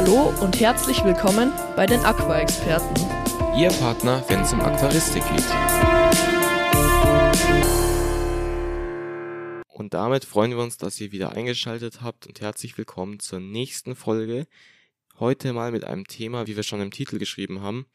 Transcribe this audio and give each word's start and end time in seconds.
Hallo 0.00 0.32
und 0.40 0.60
herzlich 0.60 1.02
willkommen 1.02 1.52
bei 1.74 1.84
den 1.84 1.98
Aqua-Experten. 1.98 2.94
Ihr 3.58 3.68
Partner, 3.80 4.24
wenn 4.28 4.42
es 4.42 4.52
um 4.52 4.60
Aquaristik 4.60 5.24
geht. 5.24 5.44
Und 9.66 9.94
damit 9.94 10.24
freuen 10.24 10.52
wir 10.52 10.58
uns, 10.58 10.76
dass 10.76 11.00
ihr 11.00 11.10
wieder 11.10 11.32
eingeschaltet 11.32 12.00
habt 12.00 12.28
und 12.28 12.40
herzlich 12.40 12.78
willkommen 12.78 13.18
zur 13.18 13.40
nächsten 13.40 13.96
Folge. 13.96 14.46
Heute 15.18 15.52
mal 15.52 15.72
mit 15.72 15.82
einem 15.82 16.06
Thema, 16.06 16.46
wie 16.46 16.54
wir 16.54 16.62
schon 16.62 16.80
im 16.80 16.92
Titel 16.92 17.18
geschrieben 17.18 17.60
haben. 17.60 17.86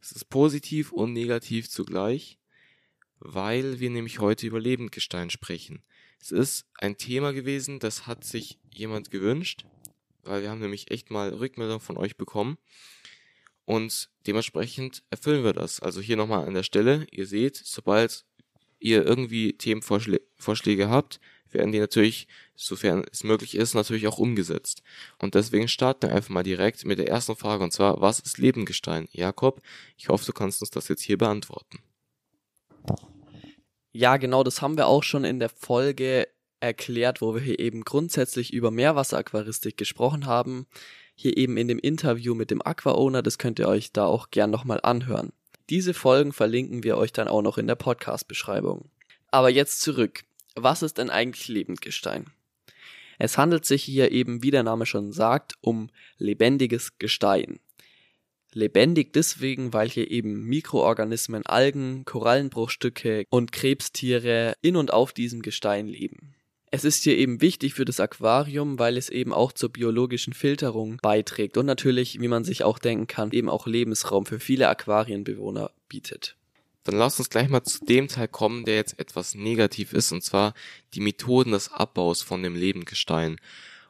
Es 0.00 0.12
ist 0.12 0.28
positiv 0.28 0.92
und 0.92 1.12
negativ 1.12 1.68
zugleich, 1.68 2.38
weil 3.18 3.80
wir 3.80 3.90
nämlich 3.90 4.20
heute 4.20 4.46
über 4.46 4.60
Lebendgestein 4.60 5.28
sprechen. 5.28 5.82
Es 6.20 6.30
ist 6.30 6.66
ein 6.74 6.98
Thema 6.98 7.32
gewesen, 7.32 7.80
das 7.80 8.06
hat 8.06 8.22
sich 8.22 8.60
jemand 8.70 9.10
gewünscht, 9.10 9.64
weil 10.22 10.42
wir 10.42 10.50
haben 10.50 10.60
nämlich 10.60 10.90
echt 10.90 11.10
mal 11.10 11.30
Rückmeldung 11.30 11.80
von 11.80 11.96
euch 11.96 12.16
bekommen. 12.16 12.58
Und 13.64 14.08
dementsprechend 14.26 15.02
erfüllen 15.10 15.44
wir 15.44 15.52
das. 15.52 15.80
Also 15.80 16.00
hier 16.00 16.16
nochmal 16.16 16.46
an 16.46 16.54
der 16.54 16.62
Stelle, 16.62 17.06
ihr 17.10 17.26
seht, 17.26 17.56
sobald 17.56 18.24
ihr 18.78 19.04
irgendwie 19.04 19.56
Themenvorschläge 19.58 20.88
habt, 20.88 21.20
werden 21.50 21.72
die 21.72 21.78
natürlich, 21.78 22.28
sofern 22.54 23.04
es 23.10 23.24
möglich 23.24 23.54
ist, 23.54 23.74
natürlich 23.74 24.06
auch 24.06 24.18
umgesetzt. 24.18 24.82
Und 25.18 25.34
deswegen 25.34 25.68
starten 25.68 26.08
wir 26.08 26.14
einfach 26.14 26.30
mal 26.30 26.42
direkt 26.42 26.84
mit 26.84 26.98
der 26.98 27.08
ersten 27.08 27.36
Frage 27.36 27.64
und 27.64 27.72
zwar, 27.72 28.00
was 28.00 28.20
ist 28.20 28.38
Lebendgestein? 28.38 29.08
Jakob, 29.12 29.60
ich 29.96 30.08
hoffe, 30.08 30.26
du 30.26 30.32
kannst 30.32 30.60
uns 30.60 30.70
das 30.70 30.88
jetzt 30.88 31.02
hier 31.02 31.18
beantworten. 31.18 31.78
Ja, 33.92 34.16
genau, 34.16 34.44
das 34.44 34.62
haben 34.62 34.76
wir 34.76 34.86
auch 34.86 35.02
schon 35.02 35.24
in 35.24 35.38
der 35.38 35.48
Folge 35.48 36.28
erklärt, 36.60 37.20
wo 37.20 37.34
wir 37.34 37.40
hier 37.40 37.58
eben 37.58 37.84
grundsätzlich 37.84 38.52
über 38.52 38.70
Meerwasseraquaristik 38.70 39.76
gesprochen 39.76 40.26
haben. 40.26 40.66
Hier 41.14 41.36
eben 41.36 41.56
in 41.56 41.68
dem 41.68 41.78
Interview 41.78 42.34
mit 42.34 42.50
dem 42.50 42.62
Aqua-Owner, 42.62 43.22
das 43.22 43.38
könnt 43.38 43.58
ihr 43.58 43.68
euch 43.68 43.92
da 43.92 44.06
auch 44.06 44.30
gern 44.30 44.50
nochmal 44.50 44.80
anhören. 44.82 45.32
Diese 45.70 45.92
Folgen 45.92 46.32
verlinken 46.32 46.82
wir 46.82 46.96
euch 46.96 47.12
dann 47.12 47.28
auch 47.28 47.42
noch 47.42 47.58
in 47.58 47.66
der 47.66 47.74
Podcast-Beschreibung. 47.74 48.90
Aber 49.30 49.50
jetzt 49.50 49.80
zurück. 49.80 50.24
Was 50.54 50.82
ist 50.82 50.98
denn 50.98 51.10
eigentlich 51.10 51.48
Lebendgestein? 51.48 52.26
Es 53.18 53.36
handelt 53.36 53.64
sich 53.64 53.82
hier 53.82 54.12
eben, 54.12 54.42
wie 54.42 54.50
der 54.50 54.62
Name 54.62 54.86
schon 54.86 55.12
sagt, 55.12 55.54
um 55.60 55.90
lebendiges 56.18 56.98
Gestein. 56.98 57.60
Lebendig 58.52 59.12
deswegen, 59.12 59.72
weil 59.72 59.88
hier 59.88 60.10
eben 60.10 60.44
Mikroorganismen, 60.44 61.44
Algen, 61.44 62.04
Korallenbruchstücke 62.04 63.24
und 63.28 63.52
Krebstiere 63.52 64.54
in 64.62 64.76
und 64.76 64.92
auf 64.92 65.12
diesem 65.12 65.42
Gestein 65.42 65.86
leben. 65.86 66.34
Es 66.70 66.84
ist 66.84 67.02
hier 67.02 67.16
eben 67.16 67.40
wichtig 67.40 67.74
für 67.74 67.84
das 67.84 67.98
Aquarium, 67.98 68.78
weil 68.78 68.96
es 68.96 69.08
eben 69.08 69.32
auch 69.32 69.52
zur 69.52 69.70
biologischen 69.70 70.34
Filterung 70.34 70.98
beiträgt 71.00 71.56
und 71.56 71.66
natürlich, 71.66 72.20
wie 72.20 72.28
man 72.28 72.44
sich 72.44 72.62
auch 72.62 72.78
denken 72.78 73.06
kann, 73.06 73.32
eben 73.32 73.48
auch 73.48 73.66
Lebensraum 73.66 74.26
für 74.26 74.38
viele 74.38 74.68
Aquarienbewohner 74.68 75.70
bietet. 75.88 76.36
Dann 76.84 76.96
lass 76.96 77.18
uns 77.18 77.30
gleich 77.30 77.48
mal 77.48 77.64
zu 77.64 77.84
dem 77.84 78.08
Teil 78.08 78.28
kommen, 78.28 78.64
der 78.64 78.76
jetzt 78.76 78.98
etwas 78.98 79.34
negativ 79.34 79.92
ist, 79.92 80.12
und 80.12 80.22
zwar 80.22 80.54
die 80.94 81.00
Methoden 81.00 81.52
des 81.52 81.70
Abbaus 81.70 82.22
von 82.22 82.42
dem 82.42 82.54
Lebendgestein. 82.54 83.38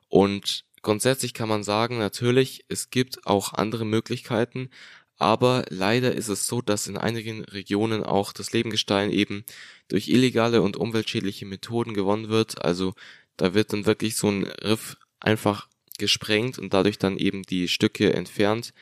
Und 0.08 0.64
grundsätzlich 0.82 1.34
kann 1.34 1.48
man 1.48 1.64
sagen, 1.64 1.98
natürlich, 1.98 2.64
es 2.68 2.90
gibt 2.90 3.26
auch 3.26 3.52
andere 3.54 3.84
Möglichkeiten, 3.84 4.70
aber 5.18 5.64
leider 5.68 6.14
ist 6.14 6.28
es 6.28 6.46
so, 6.46 6.62
dass 6.62 6.86
in 6.86 6.96
einigen 6.96 7.44
Regionen 7.44 8.04
auch 8.04 8.32
das 8.32 8.52
Lebengestein 8.52 9.10
eben 9.10 9.44
durch 9.88 10.08
illegale 10.08 10.62
und 10.62 10.76
umweltschädliche 10.76 11.44
Methoden 11.44 11.92
gewonnen 11.92 12.28
wird. 12.28 12.64
Also 12.64 12.94
da 13.36 13.52
wird 13.52 13.72
dann 13.72 13.84
wirklich 13.84 14.16
so 14.16 14.28
ein 14.28 14.44
Riff 14.44 14.96
einfach 15.18 15.68
gesprengt 15.98 16.58
und 16.58 16.72
dadurch 16.72 16.98
dann 16.98 17.18
eben 17.18 17.42
die 17.42 17.66
Stücke 17.66 18.12
entfernt. 18.12 18.72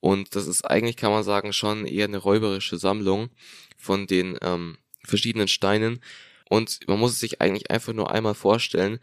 Und 0.00 0.34
das 0.34 0.48
ist 0.48 0.64
eigentlich, 0.64 0.96
kann 0.96 1.12
man 1.12 1.22
sagen, 1.22 1.52
schon 1.52 1.86
eher 1.86 2.06
eine 2.06 2.18
räuberische 2.18 2.78
Sammlung 2.78 3.30
von 3.76 4.06
den 4.06 4.38
ähm, 4.42 4.76
verschiedenen 5.04 5.46
Steinen. 5.48 6.00
Und 6.48 6.80
man 6.88 6.98
muss 6.98 7.12
es 7.12 7.20
sich 7.20 7.40
eigentlich 7.40 7.70
einfach 7.70 7.92
nur 7.92 8.10
einmal 8.10 8.34
vorstellen, 8.34 8.98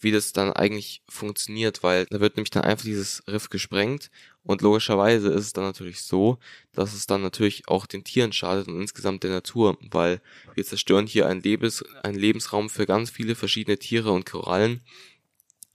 wie 0.00 0.12
das 0.12 0.32
dann 0.32 0.52
eigentlich 0.52 1.02
funktioniert, 1.08 1.82
weil 1.82 2.06
da 2.06 2.20
wird 2.20 2.36
nämlich 2.36 2.50
dann 2.50 2.62
einfach 2.62 2.84
dieses 2.84 3.22
Riff 3.26 3.50
gesprengt 3.50 4.10
und 4.42 4.62
logischerweise 4.62 5.28
ist 5.28 5.46
es 5.46 5.52
dann 5.52 5.64
natürlich 5.64 6.02
so, 6.02 6.38
dass 6.72 6.94
es 6.94 7.06
dann 7.06 7.22
natürlich 7.22 7.68
auch 7.68 7.86
den 7.86 8.04
Tieren 8.04 8.32
schadet 8.32 8.68
und 8.68 8.80
insgesamt 8.80 9.24
der 9.24 9.30
Natur, 9.30 9.76
weil 9.90 10.20
wir 10.54 10.64
zerstören 10.64 11.06
hier 11.06 11.26
einen, 11.26 11.42
Lebens 11.42 11.84
einen 12.02 12.18
Lebensraum 12.18 12.70
für 12.70 12.86
ganz 12.86 13.10
viele 13.10 13.34
verschiedene 13.34 13.78
Tiere 13.78 14.12
und 14.12 14.24
Korallen 14.24 14.82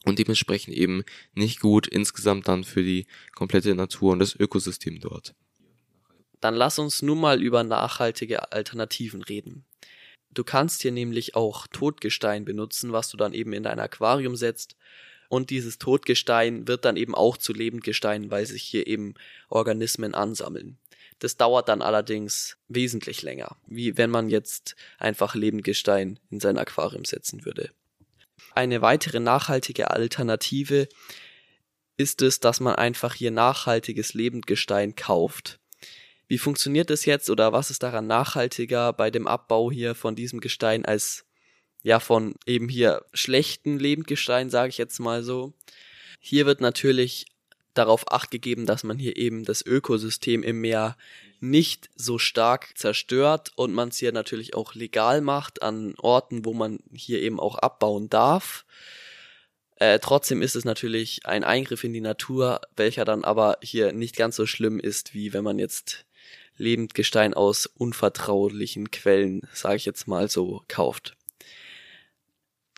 und 0.05 0.19
dementsprechend 0.19 0.75
eben 0.75 1.03
nicht 1.33 1.59
gut 1.59 1.87
insgesamt 1.87 2.47
dann 2.47 2.63
für 2.63 2.83
die 2.83 3.07
komplette 3.35 3.75
Natur 3.75 4.13
und 4.13 4.19
das 4.19 4.35
Ökosystem 4.35 4.99
dort. 4.99 5.35
Dann 6.39 6.55
lass 6.55 6.79
uns 6.79 7.01
nun 7.01 7.19
mal 7.19 7.41
über 7.41 7.63
nachhaltige 7.63 8.51
Alternativen 8.51 9.21
reden. 9.21 9.65
Du 10.33 10.43
kannst 10.43 10.81
hier 10.81 10.91
nämlich 10.91 11.35
auch 11.35 11.67
Totgestein 11.67 12.45
benutzen, 12.45 12.91
was 12.91 13.09
du 13.09 13.17
dann 13.17 13.33
eben 13.33 13.53
in 13.53 13.63
dein 13.63 13.79
Aquarium 13.79 14.35
setzt. 14.35 14.75
Und 15.29 15.49
dieses 15.49 15.77
Totgestein 15.77 16.67
wird 16.67 16.85
dann 16.85 16.97
eben 16.97 17.15
auch 17.15 17.37
zu 17.37 17.53
Lebendgestein, 17.53 18.29
weil 18.31 18.45
sich 18.45 18.63
hier 18.63 18.87
eben 18.87 19.15
Organismen 19.49 20.13
ansammeln. 20.13 20.77
Das 21.19 21.37
dauert 21.37 21.69
dann 21.69 21.81
allerdings 21.81 22.57
wesentlich 22.67 23.21
länger, 23.21 23.55
wie 23.67 23.97
wenn 23.97 24.09
man 24.09 24.29
jetzt 24.29 24.75
einfach 24.97 25.35
Lebendgestein 25.35 26.19
in 26.29 26.39
sein 26.39 26.57
Aquarium 26.57 27.05
setzen 27.05 27.45
würde. 27.45 27.69
Eine 28.53 28.81
weitere 28.81 29.19
nachhaltige 29.19 29.91
Alternative 29.91 30.87
ist 31.97 32.21
es, 32.21 32.39
dass 32.39 32.59
man 32.59 32.75
einfach 32.75 33.13
hier 33.13 33.31
nachhaltiges 33.31 34.13
Lebendgestein 34.13 34.95
kauft. 34.95 35.59
Wie 36.27 36.37
funktioniert 36.37 36.89
das 36.89 37.05
jetzt 37.05 37.29
oder 37.29 37.53
was 37.53 37.69
ist 37.69 37.83
daran 37.83 38.07
nachhaltiger 38.07 38.93
bei 38.93 39.11
dem 39.11 39.27
Abbau 39.27 39.71
hier 39.71 39.95
von 39.95 40.15
diesem 40.15 40.39
Gestein 40.39 40.85
als 40.85 41.25
ja 41.83 41.99
von 41.99 42.35
eben 42.45 42.69
hier 42.69 43.05
schlechten 43.13 43.77
Lebendgestein, 43.77 44.49
sage 44.49 44.69
ich 44.69 44.77
jetzt 44.77 44.99
mal 44.99 45.21
so. 45.21 45.53
Hier 46.19 46.45
wird 46.45 46.61
natürlich 46.61 47.25
darauf 47.73 48.11
acht 48.11 48.31
gegeben, 48.31 48.65
dass 48.65 48.83
man 48.83 48.97
hier 48.97 49.17
eben 49.17 49.43
das 49.43 49.65
Ökosystem 49.65 50.43
im 50.43 50.61
Meer 50.61 50.95
nicht 51.39 51.89
so 51.95 52.17
stark 52.17 52.77
zerstört 52.77 53.51
und 53.55 53.73
man 53.73 53.89
es 53.89 53.97
hier 53.97 54.13
natürlich 54.13 54.55
auch 54.55 54.75
legal 54.75 55.21
macht 55.21 55.61
an 55.61 55.93
Orten, 55.97 56.45
wo 56.45 56.53
man 56.53 56.79
hier 56.93 57.21
eben 57.21 57.39
auch 57.39 57.57
abbauen 57.57 58.09
darf. 58.09 58.65
Äh, 59.75 59.99
trotzdem 59.99 60.41
ist 60.41 60.55
es 60.55 60.63
natürlich 60.63 61.25
ein 61.25 61.43
Eingriff 61.43 61.83
in 61.83 61.91
die 61.91 61.99
Natur, 61.99 62.61
welcher 62.77 63.03
dann 63.03 63.25
aber 63.25 63.57
hier 63.61 63.91
nicht 63.91 64.15
ganz 64.15 64.37
so 64.37 64.45
schlimm 64.45 64.79
ist, 64.79 65.13
wie 65.13 65.33
wenn 65.33 65.43
man 65.43 65.59
jetzt 65.59 66.05
Lebendgestein 66.57 67.33
aus 67.33 67.65
unvertraulichen 67.65 68.91
Quellen, 68.91 69.41
sage 69.53 69.77
ich 69.77 69.85
jetzt 69.85 70.07
mal 70.07 70.29
so, 70.29 70.63
kauft. 70.67 71.15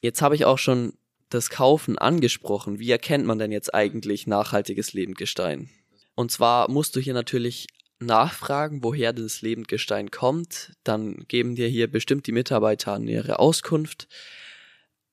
Jetzt 0.02 0.22
habe 0.22 0.36
ich 0.36 0.46
auch 0.46 0.58
schon 0.58 0.94
das 1.30 1.50
Kaufen 1.50 1.98
angesprochen. 1.98 2.80
Wie 2.80 2.92
erkennt 2.92 3.26
man 3.26 3.40
denn 3.40 3.52
jetzt 3.52 3.74
eigentlich 3.74 4.28
nachhaltiges 4.28 4.94
Lebendgestein? 4.94 5.70
Und 6.16 6.32
zwar 6.32 6.70
musst 6.70 6.96
du 6.96 7.00
hier 7.00 7.14
natürlich 7.14 7.68
nachfragen, 8.00 8.84
woher 8.84 9.14
das 9.14 9.42
Lebendgestein 9.42 10.12
kommt. 10.12 10.74
Dann 10.84 11.26
geben 11.28 11.56
dir 11.56 11.68
hier 11.68 11.90
bestimmt 11.90 12.28
die 12.28 12.32
Mitarbeiter 12.32 13.00
nähere 13.00 13.40
Auskunft. 13.40 14.08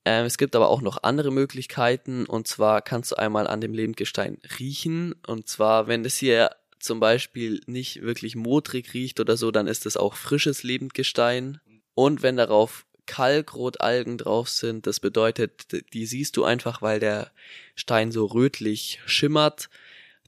Ähm, 0.05 0.25
es 0.25 0.37
gibt 0.37 0.55
aber 0.55 0.69
auch 0.69 0.81
noch 0.81 1.03
andere 1.03 1.31
Möglichkeiten. 1.31 2.25
Und 2.25 2.47
zwar 2.47 2.81
kannst 2.81 3.11
du 3.11 3.15
einmal 3.15 3.47
an 3.47 3.61
dem 3.61 3.73
Lebendgestein 3.73 4.37
riechen. 4.59 5.15
Und 5.27 5.47
zwar, 5.47 5.87
wenn 5.87 6.05
es 6.05 6.17
hier 6.17 6.51
zum 6.83 6.99
Beispiel 6.99 7.61
nicht 7.65 8.01
wirklich 8.01 8.35
modrig 8.35 8.93
riecht 8.93 9.19
oder 9.19 9.37
so, 9.37 9.51
dann 9.51 9.67
ist 9.67 9.85
es 9.85 9.95
auch 9.95 10.15
frisches 10.15 10.63
Lebendgestein. 10.63 11.61
Und 11.93 12.21
wenn 12.21 12.35
darauf 12.35 12.85
Kalkrotalgen 13.05 14.17
drauf 14.17 14.49
sind, 14.49 14.85
das 14.85 14.99
bedeutet, 14.99 15.67
die 15.93 16.05
siehst 16.05 16.35
du 16.35 16.43
einfach, 16.43 16.81
weil 16.81 16.99
der 16.99 17.31
Stein 17.75 18.11
so 18.11 18.25
rötlich 18.25 18.99
schimmert, 19.05 19.69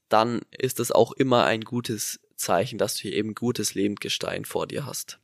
dann 0.08 0.42
ist 0.58 0.80
es 0.80 0.92
auch 0.92 1.12
immer 1.12 1.46
ein 1.46 1.62
gutes 1.62 2.20
Zeichen, 2.36 2.78
dass 2.78 2.96
du 2.96 3.04
hier 3.04 3.14
eben 3.14 3.36
gutes 3.36 3.76
Lebendgestein 3.76 4.46
vor 4.46 4.68
dir 4.68 4.86
hast. 4.86 5.20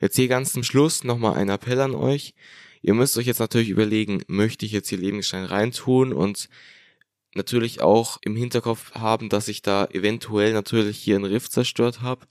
Jetzt 0.00 0.16
hier 0.16 0.28
ganz 0.28 0.52
zum 0.52 0.62
Schluss 0.62 1.02
nochmal 1.02 1.34
ein 1.34 1.48
Appell 1.48 1.80
an 1.80 1.94
euch. 1.94 2.34
Ihr 2.82 2.94
müsst 2.94 3.16
euch 3.16 3.26
jetzt 3.26 3.40
natürlich 3.40 3.70
überlegen, 3.70 4.22
möchte 4.28 4.64
ich 4.64 4.72
jetzt 4.72 4.88
hier 4.88 4.98
Lebendgestein 4.98 5.44
reintun 5.44 6.12
und 6.12 6.48
natürlich 7.38 7.80
auch 7.80 8.18
im 8.20 8.36
Hinterkopf 8.36 8.92
haben, 8.92 9.30
dass 9.30 9.48
ich 9.48 9.62
da 9.62 9.86
eventuell 9.86 10.52
natürlich 10.52 10.98
hier 10.98 11.16
einen 11.16 11.24
Riff 11.24 11.48
zerstört 11.48 12.02
habe 12.02 12.26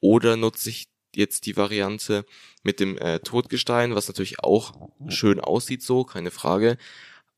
oder 0.00 0.36
nutze 0.36 0.70
ich 0.70 0.88
jetzt 1.14 1.46
die 1.46 1.56
Variante 1.56 2.24
mit 2.62 2.80
dem 2.80 2.96
äh, 2.98 3.20
Totgestein, 3.20 3.94
was 3.94 4.08
natürlich 4.08 4.40
auch 4.40 4.90
schön 5.08 5.40
aussieht 5.40 5.82
so, 5.82 6.04
keine 6.04 6.30
Frage 6.30 6.78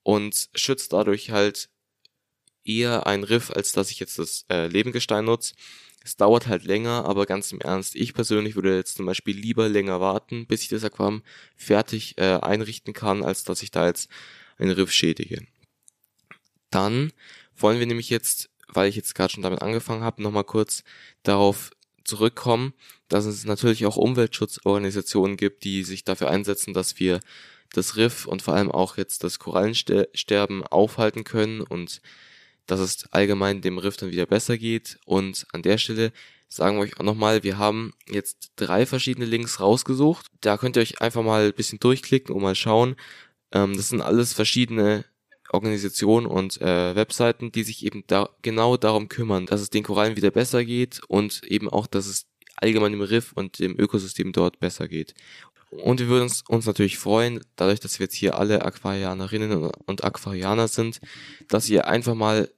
und 0.02 0.48
schützt 0.54 0.92
dadurch 0.92 1.30
halt 1.30 1.68
eher 2.64 3.06
ein 3.06 3.24
Riff, 3.24 3.50
als 3.50 3.72
dass 3.72 3.90
ich 3.90 3.98
jetzt 3.98 4.18
das 4.18 4.44
äh, 4.48 4.68
Lebengestein 4.68 5.24
nutze. 5.24 5.54
Es 6.04 6.16
dauert 6.16 6.46
halt 6.46 6.64
länger, 6.64 7.04
aber 7.04 7.26
ganz 7.26 7.50
im 7.50 7.60
Ernst, 7.60 7.96
ich 7.96 8.14
persönlich 8.14 8.54
würde 8.54 8.76
jetzt 8.76 8.96
zum 8.96 9.06
Beispiel 9.06 9.36
lieber 9.36 9.68
länger 9.68 10.00
warten, 10.00 10.46
bis 10.46 10.62
ich 10.62 10.68
das 10.68 10.84
Aquarium 10.84 11.22
fertig 11.56 12.16
äh, 12.18 12.38
einrichten 12.40 12.92
kann, 12.92 13.24
als 13.24 13.42
dass 13.42 13.62
ich 13.62 13.72
da 13.72 13.86
jetzt 13.86 14.08
ein 14.58 14.70
Riff 14.70 14.92
schädige. 14.92 15.44
Dann 16.76 17.12
wollen 17.56 17.78
wir 17.78 17.86
nämlich 17.86 18.10
jetzt 18.10 18.50
weil 18.68 18.88
ich 18.88 18.96
jetzt 18.96 19.14
gerade 19.14 19.32
schon 19.32 19.42
damit 19.42 19.62
angefangen 19.62 20.02
habe, 20.02 20.22
nochmal 20.22 20.44
kurz 20.44 20.84
darauf 21.22 21.70
zurückkommen, 22.04 22.72
dass 23.08 23.24
es 23.24 23.44
natürlich 23.44 23.86
auch 23.86 23.96
Umweltschutzorganisationen 23.96 25.36
gibt, 25.36 25.64
die 25.64 25.82
sich 25.82 26.04
dafür 26.04 26.30
einsetzen, 26.30 26.74
dass 26.74 26.98
wir 26.98 27.20
das 27.72 27.96
Riff 27.96 28.26
und 28.26 28.42
vor 28.42 28.54
allem 28.54 28.70
auch 28.70 28.96
jetzt 28.96 29.24
das 29.24 29.38
Korallensterben 29.38 30.64
aufhalten 30.64 31.24
können 31.24 31.60
und 31.60 32.00
dass 32.66 32.80
es 32.80 33.12
allgemein 33.12 33.60
dem 33.60 33.78
Riff 33.78 33.96
dann 33.96 34.10
wieder 34.10 34.26
besser 34.26 34.56
geht. 34.56 34.98
Und 35.04 35.46
an 35.52 35.62
der 35.62 35.78
Stelle 35.78 36.12
sagen 36.48 36.76
wir 36.76 36.82
euch 36.82 36.98
auch 36.98 37.04
nochmal, 37.04 37.42
wir 37.42 37.58
haben 37.58 37.92
jetzt 38.08 38.52
drei 38.56 38.86
verschiedene 38.86 39.26
Links 39.26 39.60
rausgesucht. 39.60 40.26
Da 40.40 40.58
könnt 40.58 40.76
ihr 40.76 40.82
euch 40.82 41.00
einfach 41.00 41.22
mal 41.22 41.46
ein 41.46 41.54
bisschen 41.54 41.80
durchklicken 41.80 42.34
und 42.34 42.42
mal 42.42 42.54
schauen. 42.54 42.96
Ähm, 43.52 43.76
das 43.76 43.88
sind 43.88 44.00
alles 44.00 44.32
verschiedene 44.32 45.04
Organisationen 45.50 46.26
und 46.26 46.60
äh, 46.60 46.94
Webseiten, 46.94 47.52
die 47.52 47.62
sich 47.62 47.84
eben 47.84 48.04
da 48.06 48.28
genau 48.42 48.76
darum 48.76 49.08
kümmern, 49.08 49.46
dass 49.46 49.60
es 49.60 49.70
den 49.70 49.82
Korallen 49.82 50.16
wieder 50.16 50.30
besser 50.30 50.64
geht 50.64 51.00
und 51.08 51.42
eben 51.44 51.68
auch, 51.68 51.86
dass 51.86 52.06
es 52.06 52.26
allgemein 52.56 52.94
im 52.94 53.02
Riff 53.02 53.32
und 53.32 53.58
dem 53.58 53.78
Ökosystem 53.78 54.32
dort 54.32 54.58
besser 54.60 54.88
geht. 54.88 55.14
Und 55.70 56.00
wir 56.00 56.08
würden 56.08 56.24
uns, 56.24 56.42
uns 56.48 56.66
natürlich 56.66 56.98
freuen, 56.98 57.40
dadurch, 57.56 57.80
dass 57.80 57.98
wir 57.98 58.04
jetzt 58.04 58.14
hier 58.14 58.38
alle 58.38 58.64
Aquarianerinnen 58.64 59.70
und 59.86 60.04
Aquarianer 60.04 60.68
sind, 60.68 61.00
dass 61.48 61.68
ihr 61.68 61.86
einfach 61.86 62.14
mal 62.14 62.50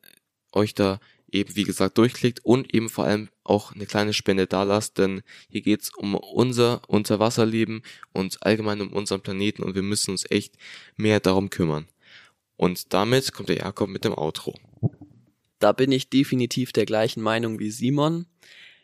euch 0.52 0.74
da 0.74 1.00
eben, 1.30 1.56
wie 1.56 1.64
gesagt, 1.64 1.98
durchklickt 1.98 2.44
und 2.44 2.74
eben 2.74 2.88
vor 2.88 3.04
allem 3.04 3.28
auch 3.44 3.74
eine 3.74 3.86
kleine 3.86 4.12
Spende 4.12 4.46
da 4.46 4.62
lasst, 4.62 4.98
denn 4.98 5.22
hier 5.48 5.62
geht's 5.62 5.90
um 5.94 6.14
unser 6.14 6.82
Unterwasserleben 6.88 7.82
und 8.12 8.42
allgemein 8.42 8.80
um 8.80 8.92
unseren 8.92 9.20
Planeten 9.20 9.62
und 9.62 9.74
wir 9.74 9.82
müssen 9.82 10.12
uns 10.12 10.30
echt 10.30 10.56
mehr 10.96 11.20
darum 11.20 11.50
kümmern. 11.50 11.86
Und 12.58 12.92
damit 12.92 13.32
kommt 13.32 13.48
der 13.48 13.58
Jakob 13.58 13.88
mit 13.88 14.04
dem 14.04 14.12
Outro. 14.12 14.52
Da 15.60 15.72
bin 15.72 15.92
ich 15.92 16.10
definitiv 16.10 16.72
der 16.72 16.86
gleichen 16.86 17.22
Meinung 17.22 17.58
wie 17.60 17.70
Simon. 17.70 18.26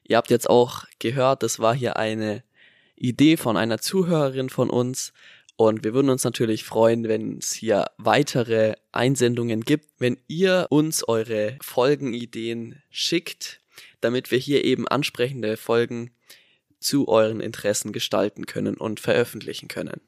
Ihr 0.05 0.17
habt 0.17 0.31
jetzt 0.31 0.49
auch 0.49 0.85
gehört, 1.01 1.43
das 1.43 1.59
war 1.59 1.75
hier 1.75 1.97
eine 1.97 2.45
Idee 2.95 3.37
von 3.37 3.57
einer 3.57 3.79
Zuhörerin 3.79 4.49
von 4.49 4.71
uns. 4.71 5.13
Und 5.57 5.83
wir 5.83 5.93
würden 5.93 6.11
uns 6.11 6.23
natürlich 6.23 6.63
freuen, 6.63 7.09
wenn 7.09 7.39
es 7.39 7.53
hier 7.53 7.87
weitere 7.99 8.75
Einsendungen 8.93 9.63
gibt, 9.63 9.91
wenn 9.99 10.19
ihr 10.29 10.67
uns 10.71 11.07
eure 11.07 11.59
Folgenideen 11.61 12.81
schickt, 12.91 13.61
damit 14.01 14.31
wir 14.31 14.39
hier 14.39 14.65
eben 14.65 14.87
ansprechende 14.87 15.57
Folgen 15.57 16.13
zu 16.79 17.09
euren 17.09 17.41
Interessen 17.41 17.93
gestalten 17.93 18.47
können 18.47 18.77
und 18.77 19.01
veröffentlichen 19.01 19.67
können. 19.67 20.01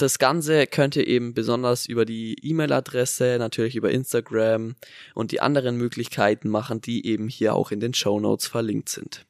Das 0.00 0.18
Ganze 0.18 0.66
könnt 0.66 0.96
ihr 0.96 1.06
eben 1.06 1.34
besonders 1.34 1.84
über 1.84 2.06
die 2.06 2.34
E-Mail-Adresse, 2.40 3.36
natürlich 3.38 3.76
über 3.76 3.90
Instagram 3.90 4.74
und 5.14 5.30
die 5.30 5.42
anderen 5.42 5.76
Möglichkeiten 5.76 6.48
machen, 6.48 6.80
die 6.80 7.06
eben 7.06 7.28
hier 7.28 7.54
auch 7.54 7.70
in 7.70 7.80
den 7.80 7.92
Show 7.92 8.18
Notes 8.18 8.46
verlinkt 8.46 8.88
sind. 8.88 9.26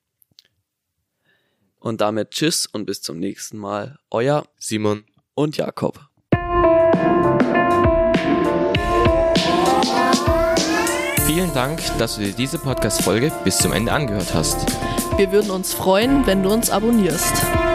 Und 1.81 2.01
damit 2.01 2.31
tschüss 2.31 2.67
und 2.67 2.87
bis 2.87 3.03
zum 3.03 3.19
nächsten 3.19 3.59
Mal. 3.59 3.99
Euer 4.13 4.47
Simon 4.61 5.03
und 5.35 5.57
Jakob. 5.57 6.09
Vielen 11.27 11.53
Dank, 11.53 11.81
dass 11.99 12.15
du 12.15 12.23
dir 12.23 12.33
diese 12.33 12.61
Podcast-Folge 12.61 13.33
bis 13.43 13.59
zum 13.59 13.73
Ende 13.73 13.91
angehört 13.91 14.35
hast. 14.35 14.71
Wir 15.17 15.33
würden 15.33 15.51
uns 15.51 15.75
freuen, 15.75 16.29
wenn 16.29 16.45
du 16.45 16.53
uns 16.53 16.71
abonnierst. 16.71 17.70